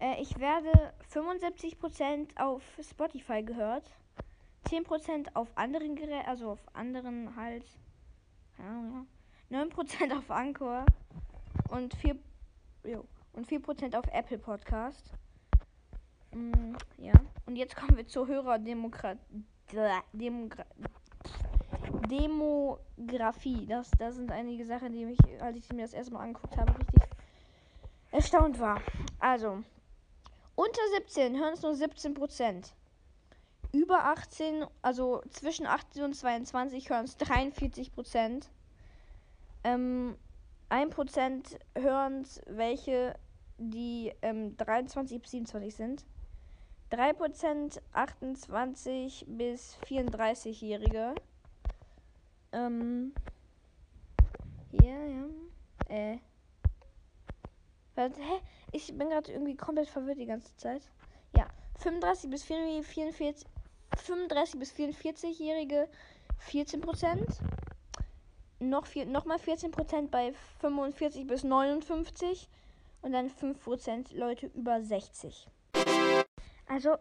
[0.00, 3.90] Äh, ich werde 75% auf Spotify gehört.
[4.66, 7.64] 10% auf anderen Geräten, also auf anderen halt
[8.58, 9.04] ja,
[9.50, 9.64] ja.
[9.64, 10.86] 9% auf Anchor
[11.70, 12.16] und 4,
[12.84, 15.12] jo, und 4% auf Apple Podcast.
[16.32, 17.14] Mm, ja.
[17.46, 19.18] Und jetzt kommen wir zur Hörerdemokrat
[20.12, 20.64] Demogra
[22.08, 23.66] Demografie.
[23.66, 26.78] Das, das sind einige Sachen, die mich, als ich mir das erste Mal angeguckt habe,
[26.78, 27.02] richtig
[28.10, 28.80] erstaunt war.
[29.18, 29.62] Also,
[30.54, 32.14] unter 17 hören es nur 17
[33.74, 38.48] über 18, also zwischen 18 und 22 hören es 43 Prozent.
[39.64, 40.16] Ähm,
[40.70, 43.18] 1% hören es welche,
[43.58, 46.04] die ähm, 23 bis 27 sind.
[46.92, 51.16] 3% 28 bis 34-Jährige.
[52.52, 53.12] Ähm,
[54.70, 55.24] hier, ja.
[55.88, 56.18] Äh.
[57.96, 58.40] Was, hä?
[58.70, 60.82] Ich bin gerade irgendwie komplett verwirrt die ganze Zeit.
[61.36, 61.48] Ja.
[61.80, 63.44] 35 bis 44,
[63.96, 65.88] 35 bis 44-Jährige
[66.38, 67.26] 14 Prozent.
[68.60, 72.48] Noch, vier, noch mal 14 Prozent bei 45 bis 59
[73.02, 75.48] und dann 5 Prozent Leute über 60.
[76.66, 76.96] Also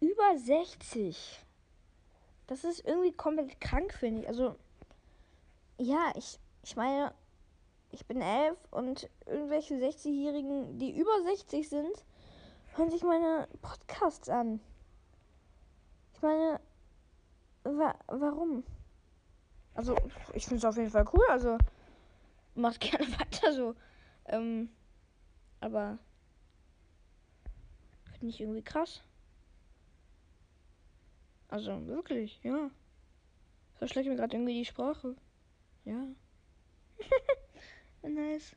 [0.00, 1.44] über 60.
[2.46, 4.28] Das ist irgendwie komplett krank, finde ich.
[4.28, 4.56] Also
[5.78, 7.12] ja, ich, ich meine,
[7.90, 12.04] ich bin 11 und irgendwelche 60-Jährigen, die über 60 sind,
[12.74, 14.60] hören sich meine Podcasts an
[16.22, 16.60] meine,
[17.64, 18.64] wa warum?
[19.74, 19.96] Also,
[20.34, 21.24] ich finde es auf jeden Fall cool.
[21.28, 21.58] Also,
[22.54, 23.74] macht gerne weiter so.
[24.26, 24.70] Ähm,
[25.60, 25.98] aber
[28.18, 29.02] finde ich irgendwie krass.
[31.48, 32.70] Also, wirklich, ja.
[33.74, 35.16] Verschlägt mir gerade irgendwie die Sprache.
[35.84, 36.06] Ja.
[38.08, 38.54] nice.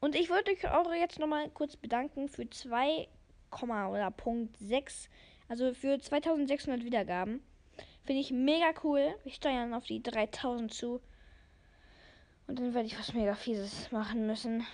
[0.00, 3.08] Und ich wollte euch auch jetzt nochmal kurz bedanken für 2,
[3.90, 5.08] oder Punkt 6
[5.50, 7.42] also für 2600 Wiedergaben.
[8.04, 9.14] Finde ich mega cool.
[9.24, 11.00] Wir steuern auf die 3000 zu.
[12.46, 14.64] Und dann werde ich was mega Fieses machen müssen.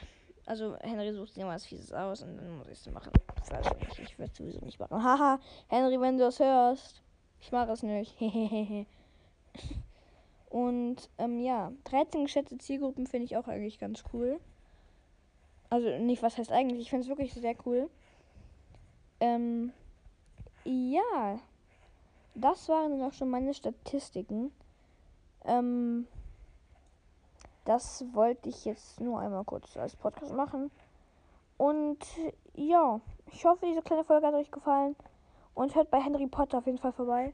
[0.44, 3.10] Also Henry sucht immer was Fieses aus und dann muss ich es machen.
[3.48, 3.98] Wahrscheinlich.
[3.98, 5.02] Ich werde sowieso nicht machen.
[5.02, 7.00] Haha, Henry, wenn du das hörst.
[7.40, 8.14] Ich mache es nicht.
[10.50, 14.38] und ähm, ja, 13 geschätzte Zielgruppen finde ich auch eigentlich ganz cool.
[15.70, 17.88] Also nicht, was heißt eigentlich, ich finde es wirklich sehr cool.
[19.20, 19.72] Ähm,
[20.66, 21.38] ja,
[22.34, 24.52] das waren dann auch schon meine Statistiken.
[25.44, 26.06] Ähm,
[27.64, 30.70] das wollte ich jetzt nur einmal kurz als Podcast machen.
[31.56, 31.98] Und
[32.54, 33.00] ja,
[33.32, 34.96] ich hoffe, diese kleine Folge hat euch gefallen.
[35.54, 37.32] Und hört bei Harry Potter auf jeden Fall vorbei.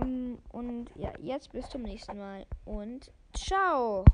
[0.00, 2.46] Ähm, und ja, jetzt bis zum nächsten Mal.
[2.64, 4.04] Und ciao.